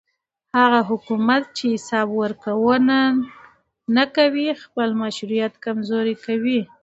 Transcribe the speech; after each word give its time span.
هغه 0.59 0.79
حکومت 0.89 1.43
چې 1.57 1.65
حساب 1.73 2.07
ورکوونه 2.21 2.97
نه 3.95 4.05
کوي 4.15 4.47
خپل 4.63 4.89
مشروعیت 5.03 5.53
کمزوری 5.65 6.15
کوي 6.25 6.59